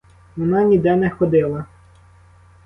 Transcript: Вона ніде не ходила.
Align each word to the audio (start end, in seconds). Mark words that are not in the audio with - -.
Вона 0.37 0.63
ніде 0.63 0.95
не 0.95 1.09
ходила. 1.09 1.65